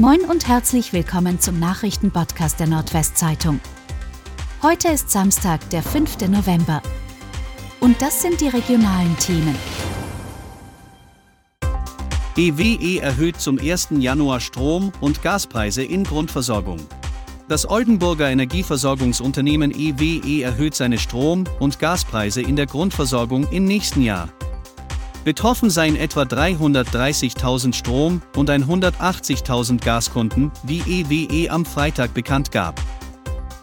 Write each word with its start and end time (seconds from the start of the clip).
Moin 0.00 0.22
und 0.22 0.48
herzlich 0.48 0.92
willkommen 0.92 1.38
zum 1.38 1.60
Nachrichtenpodcast 1.60 2.58
der 2.58 2.66
Nordwestzeitung. 2.66 3.60
Heute 4.60 4.88
ist 4.88 5.08
Samstag, 5.08 5.70
der 5.70 5.84
5. 5.84 6.18
November. 6.30 6.82
Und 7.78 8.02
das 8.02 8.20
sind 8.20 8.40
die 8.40 8.48
regionalen 8.48 9.16
Themen. 9.18 9.54
EWE 12.36 13.02
erhöht 13.02 13.40
zum 13.40 13.56
1. 13.56 13.90
Januar 14.00 14.40
Strom- 14.40 14.90
und 15.00 15.22
Gaspreise 15.22 15.84
in 15.84 16.02
Grundversorgung. 16.02 16.80
Das 17.48 17.70
Oldenburger 17.70 18.28
Energieversorgungsunternehmen 18.28 19.70
EWE 19.70 20.42
erhöht 20.42 20.74
seine 20.74 20.98
Strom- 20.98 21.44
und 21.60 21.78
Gaspreise 21.78 22.42
in 22.42 22.56
der 22.56 22.66
Grundversorgung 22.66 23.46
im 23.52 23.64
nächsten 23.64 24.02
Jahr. 24.02 24.28
Betroffen 25.24 25.70
seien 25.70 25.96
etwa 25.96 26.22
330.000 26.22 27.74
Strom- 27.74 28.20
und 28.36 28.50
180.000 28.50 29.82
Gaskunden, 29.82 30.52
wie 30.64 30.80
EWE 30.80 31.50
am 31.50 31.64
Freitag 31.64 32.12
bekannt 32.12 32.52
gab. 32.52 32.78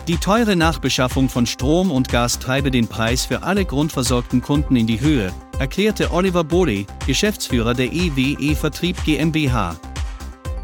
Die 0.07 0.17
teure 0.17 0.55
Nachbeschaffung 0.55 1.29
von 1.29 1.45
Strom 1.45 1.91
und 1.91 2.09
Gas 2.09 2.39
treibe 2.39 2.71
den 2.71 2.88
Preis 2.88 3.25
für 3.25 3.43
alle 3.43 3.63
grundversorgten 3.63 4.41
Kunden 4.41 4.75
in 4.75 4.88
die 4.88 4.99
Höhe, 4.99 5.31
erklärte 5.59 6.11
Oliver 6.11 6.43
Bohle, 6.43 6.85
Geschäftsführer 7.05 7.75
der 7.75 7.93
EWE 7.93 8.55
Vertrieb 8.55 8.97
GmbH. 9.05 9.75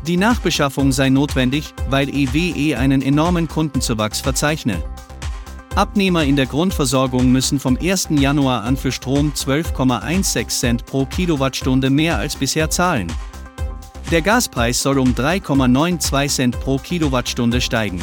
Die 0.08 0.18
Nachbeschaffung 0.18 0.92
sei 0.92 1.10
notwendig, 1.10 1.76
weil 1.90 2.10
EWE 2.10 2.76
einen 2.78 3.04
enormen 3.04 3.48
Kundenzuwachs 3.48 4.22
verzeichne. 4.22 4.82
Abnehmer 5.78 6.24
in 6.24 6.36
der 6.36 6.48
Grundversorgung 6.48 7.32
müssen 7.32 7.60
vom 7.60 7.78
1. 7.80 8.08
Januar 8.10 8.64
an 8.64 8.78
für 8.78 8.92
Strom 8.92 9.34
12,16 9.36 10.48
Cent 10.48 10.86
pro 10.88 11.06
Kilowattstunde 11.06 11.92
mehr 11.92 12.18
als 12.18 12.36
bisher 12.36 12.72
zahlen. 12.72 13.14
Der 14.10 14.24
Gaspreis 14.24 14.82
soll 14.82 14.98
um 14.98 15.14
3,92 15.14 16.30
Cent 16.30 16.60
pro 16.62 16.80
Kilowattstunde 16.80 17.62
steigen. 17.62 18.02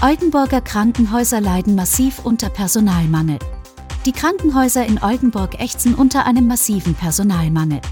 Oldenburger 0.00 0.62
Krankenhäuser 0.62 1.42
leiden 1.42 1.74
massiv 1.74 2.24
unter 2.24 2.48
Personalmangel. 2.48 3.38
Die 4.06 4.12
Krankenhäuser 4.12 4.86
in 4.86 5.02
Oldenburg 5.02 5.60
ächzen 5.60 5.94
unter 5.94 6.24
einem 6.24 6.46
massiven 6.46 6.94
Personalmangel. 6.94 7.82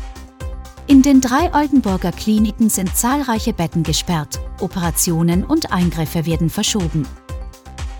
In 0.86 1.02
den 1.02 1.20
drei 1.20 1.52
Oldenburger 1.52 2.12
Kliniken 2.12 2.70
sind 2.70 2.96
zahlreiche 2.96 3.52
Betten 3.52 3.82
gesperrt, 3.82 4.40
Operationen 4.60 5.44
und 5.44 5.70
Eingriffe 5.70 6.24
werden 6.24 6.48
verschoben. 6.48 7.06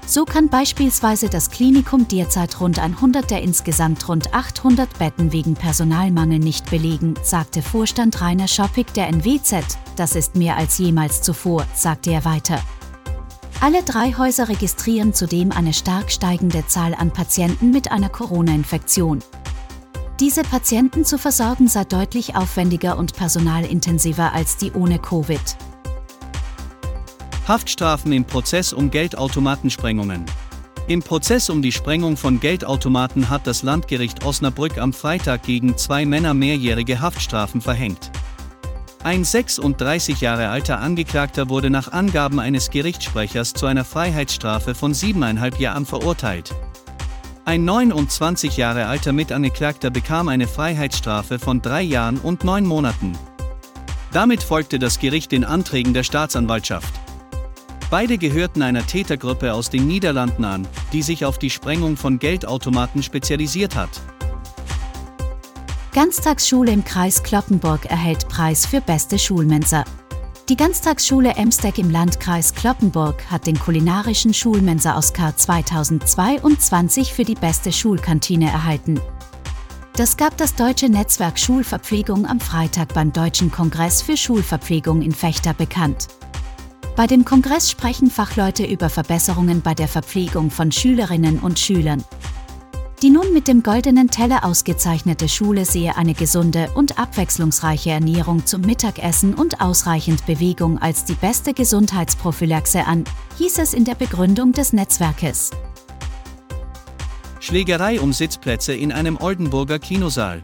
So 0.07 0.27
kann 0.27 0.49
beispielsweise 0.49 1.31
das 1.31 1.51
Klinikum 1.51 2.07
derzeit 2.07 2.61
rund 2.61 2.79
100 2.79 3.31
der 3.31 3.43
insgesamt 3.43 4.07
rund 4.07 4.35
800 4.35 4.99
Betten 4.99 5.33
wegen 5.33 5.55
Personalmangel 5.55 6.39
nicht 6.39 6.71
belegen, 6.71 7.15
sagte 7.23 7.63
Vorstand 7.63 8.21
Rainer 8.21 8.47
Schoppig 8.47 8.93
der 8.93 9.09
NWZ. 9.09 9.79
Das 9.97 10.15
ist 10.15 10.37
mehr 10.37 10.57
als 10.57 10.77
jemals 10.77 11.23
zuvor, 11.23 11.67
sagte 11.75 12.11
er 12.11 12.25
weiter. 12.25 12.61
Alle 13.61 13.83
drei 13.83 14.13
Häuser 14.13 14.51
registrieren 14.51 15.15
zudem 15.15 15.51
eine 15.51 15.73
stark 15.73 16.13
steigende 16.13 16.67
Zahl 16.67 16.95
an 16.95 17.11
Patienten 17.11 17.71
mit 17.71 17.91
einer 17.91 18.11
Corona-Infektion. 18.11 19.21
Diese 20.21 20.43
Patienten 20.43 21.07
zu 21.07 21.17
versorgen 21.17 21.67
sei 21.67 21.85
deutlich 21.85 22.37
aufwendiger 22.37 22.99
und 22.99 23.15
personalintensiver 23.15 24.33
als 24.33 24.59
die 24.59 24.71
ohne 24.73 24.99
Covid. 24.99 25.57
Haftstrafen 27.47 28.12
im 28.12 28.25
Prozess 28.25 28.73
um 28.73 28.91
Geldautomatensprengungen. 28.91 30.25
Im 30.87 31.03
Prozess 31.03 31.51
um 31.51 31.61
die 31.61 31.73
Sprengung 31.73 32.17
von 32.17 32.41
Geldautomaten 32.41 33.28
hat 33.28 33.47
das 33.47 33.62
Landgericht 33.62 34.25
Osnabrück 34.25 34.78
am 34.78 34.92
Freitag 34.92 35.42
gegen 35.42 35.77
zwei 35.77 36.06
Männer 36.06 36.33
mehrjährige 36.33 37.01
Haftstrafen 37.01 37.61
verhängt. 37.61 38.11
Ein 39.03 39.25
36 39.25 40.23
Jahre 40.23 40.48
alter 40.48 40.81
Angeklagter 40.81 41.51
wurde 41.51 41.69
nach 41.69 41.92
Angaben 41.92 42.41
eines 42.41 42.70
Gerichtssprechers 42.70 43.53
zu 43.53 43.67
einer 43.67 43.84
Freiheitsstrafe 43.84 44.75
von 44.75 44.95
siebeneinhalb 44.95 45.61
Jahren 45.61 45.84
verurteilt. 45.84 46.55
Ein 47.45 47.67
29 47.67 48.57
Jahre 48.57 48.86
alter 48.86 49.13
Mitangeklagter 49.13 49.90
bekam 49.90 50.29
eine 50.29 50.46
Freiheitsstrafe 50.46 51.39
von 51.39 51.61
drei 51.61 51.83
Jahren 51.83 52.17
und 52.17 52.45
neun 52.45 52.64
Monaten. 52.64 53.13
Damit 54.13 54.42
folgte 54.42 54.79
das 54.79 54.98
Gericht 54.98 55.33
den 55.33 55.45
Anträgen 55.45 55.92
der 55.92 56.05
Staatsanwaltschaft. 56.05 57.04
Beide 57.95 58.19
gehörten 58.19 58.61
einer 58.63 58.85
Tätergruppe 58.85 59.55
aus 59.55 59.71
den 59.71 59.87
Niederlanden 59.87 60.45
an, 60.45 60.67
die 60.93 61.01
sich 61.01 61.25
auf 61.25 61.39
die 61.39 61.49
Sprengung 61.49 61.97
von 61.97 62.19
Geldautomaten 62.19 63.05
spezialisiert 63.05 63.77
hat. 63.77 64.01
Ganztagsschule 65.93 66.73
im 66.73 66.85
Kreis 66.85 67.23
Kloppenburg 67.23 67.87
erhält 67.87 68.29
Preis 68.29 68.67
für 68.67 68.81
beste 68.81 69.17
Schulmensa. 69.17 69.85
Die 70.49 70.57
Ganztagsschule 70.57 71.37
Emsteg 71.37 71.79
im 71.79 71.89
Landkreis 71.89 72.53
Kloppenburg 72.53 73.31
hat 73.31 73.47
den 73.47 73.57
kulinarischen 73.57 74.35
Schulmensa-Oscar 74.35 75.37
2022 75.37 77.15
für 77.15 77.23
die 77.23 77.37
beste 77.37 77.71
Schulkantine 77.71 78.47
erhalten. 78.47 79.01
Das 79.95 80.17
gab 80.17 80.37
das 80.37 80.57
Deutsche 80.57 80.89
Netzwerk 80.89 81.39
Schulverpflegung 81.39 82.27
am 82.27 82.41
Freitag 82.41 82.93
beim 82.93 83.13
Deutschen 83.13 83.53
Kongress 83.53 84.03
für 84.03 84.17
Schulverpflegung 84.17 85.01
in 85.01 85.13
Fechter 85.13 85.55
bekannt. 85.55 86.09
Bei 86.97 87.09
dem 87.09 87.25
Kongress 87.25 87.73
sprechen 87.73 88.09
Fachleute 88.09 88.65
über 88.65 88.89
Verbesserungen 88.89 89.63
bei 89.63 89.75
der 89.75 89.89
Verpflegung 89.89 90.53
von 90.53 90.71
Schülerinnen 90.71 91.41
und 91.41 91.59
Schülern. 91.59 92.05
Die 93.03 93.11
nun 93.11 93.33
mit 93.33 93.49
dem 93.49 93.65
goldenen 93.65 94.11
Teller 94.11 94.45
ausgezeichnete 94.45 95.29
Schule 95.29 95.65
sehe 95.65 95.97
eine 95.97 96.15
gesunde 96.15 96.71
und 96.77 96.97
abwechslungsreiche 96.97 97.91
Ernährung 97.91 98.47
zum 98.47 98.61
Mittagessen 98.61 99.35
und 99.35 99.61
ausreichend 99.61 100.25
Bewegung 100.25 100.79
als 100.79 101.05
die 101.05 101.15
beste 101.15 101.53
Gesundheitsprophylaxe 101.53 102.87
an, 102.87 103.03
hieß 103.39 103.59
es 103.59 103.75
in 103.75 103.85
der 103.85 103.97
Begründung 103.97 104.53
des 104.53 104.73
Netzwerkes. 104.73 105.51
Schlägerei 107.41 108.01
um 108.01 108.13
Sitzplätze 108.13 108.73
in 108.73 108.93
einem 108.93 109.19
Oldenburger 109.21 109.81
Kinosaal. 109.81 110.41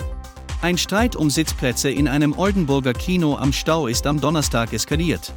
Ein 0.62 0.77
Streit 0.77 1.15
um 1.15 1.31
Sitzplätze 1.31 1.91
in 1.91 2.09
einem 2.09 2.37
Oldenburger 2.37 2.93
Kino 2.93 3.37
am 3.37 3.53
Stau 3.53 3.87
ist 3.87 4.06
am 4.06 4.21
Donnerstag 4.21 4.72
eskaliert. 4.72 5.32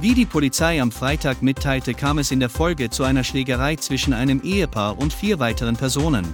Wie 0.00 0.14
die 0.14 0.24
Polizei 0.24 0.80
am 0.80 0.90
Freitag 0.90 1.42
mitteilte, 1.42 1.92
kam 1.92 2.16
es 2.16 2.30
in 2.30 2.40
der 2.40 2.48
Folge 2.48 2.88
zu 2.88 3.04
einer 3.04 3.22
Schlägerei 3.22 3.76
zwischen 3.76 4.14
einem 4.14 4.40
Ehepaar 4.40 4.98
und 4.98 5.12
vier 5.12 5.38
weiteren 5.38 5.76
Personen. 5.76 6.26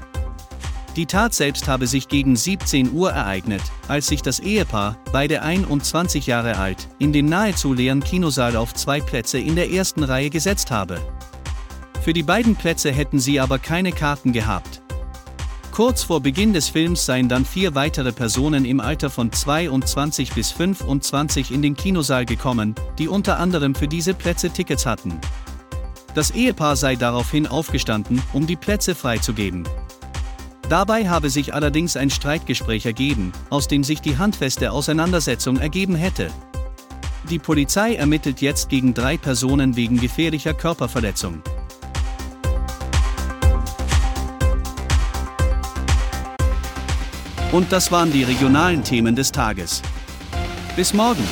Die 0.94 1.06
Tat 1.06 1.34
selbst 1.34 1.66
habe 1.66 1.88
sich 1.88 2.06
gegen 2.06 2.36
17 2.36 2.92
Uhr 2.92 3.10
ereignet, 3.10 3.62
als 3.88 4.06
sich 4.06 4.22
das 4.22 4.38
Ehepaar, 4.38 4.96
beide 5.12 5.42
21 5.42 6.28
Jahre 6.28 6.58
alt, 6.58 6.86
in 7.00 7.12
den 7.12 7.26
nahezu 7.26 7.72
leeren 7.72 8.04
Kinosaal 8.04 8.54
auf 8.54 8.72
zwei 8.72 9.00
Plätze 9.00 9.38
in 9.38 9.56
der 9.56 9.72
ersten 9.72 10.04
Reihe 10.04 10.30
gesetzt 10.30 10.70
habe. 10.70 11.00
Für 12.02 12.12
die 12.12 12.22
beiden 12.22 12.54
Plätze 12.54 12.92
hätten 12.92 13.18
sie 13.18 13.40
aber 13.40 13.58
keine 13.58 13.90
Karten 13.90 14.32
gehabt. 14.32 14.80
Kurz 15.76 16.04
vor 16.04 16.22
Beginn 16.22 16.54
des 16.54 16.70
Films 16.70 17.04
seien 17.04 17.28
dann 17.28 17.44
vier 17.44 17.74
weitere 17.74 18.10
Personen 18.10 18.64
im 18.64 18.80
Alter 18.80 19.10
von 19.10 19.30
22 19.30 20.32
bis 20.32 20.50
25 20.50 21.52
in 21.52 21.60
den 21.60 21.76
Kinosaal 21.76 22.24
gekommen, 22.24 22.74
die 22.96 23.08
unter 23.08 23.38
anderem 23.38 23.74
für 23.74 23.86
diese 23.86 24.14
Plätze 24.14 24.48
Tickets 24.48 24.86
hatten. 24.86 25.20
Das 26.14 26.30
Ehepaar 26.30 26.76
sei 26.76 26.96
daraufhin 26.96 27.46
aufgestanden, 27.46 28.22
um 28.32 28.46
die 28.46 28.56
Plätze 28.56 28.94
freizugeben. 28.94 29.68
Dabei 30.70 31.10
habe 31.10 31.28
sich 31.28 31.52
allerdings 31.52 31.98
ein 31.98 32.08
Streitgespräch 32.08 32.86
ergeben, 32.86 33.32
aus 33.50 33.68
dem 33.68 33.84
sich 33.84 34.00
die 34.00 34.16
handfeste 34.16 34.72
Auseinandersetzung 34.72 35.58
ergeben 35.58 35.94
hätte. 35.94 36.30
Die 37.28 37.38
Polizei 37.38 37.96
ermittelt 37.96 38.40
jetzt 38.40 38.70
gegen 38.70 38.94
drei 38.94 39.18
Personen 39.18 39.76
wegen 39.76 40.00
gefährlicher 40.00 40.54
Körperverletzung. 40.54 41.42
Und 47.52 47.72
das 47.72 47.92
waren 47.92 48.12
die 48.12 48.24
regionalen 48.24 48.82
Themen 48.82 49.14
des 49.14 49.32
Tages. 49.32 49.82
Bis 50.76 50.92
morgen! 50.92 51.24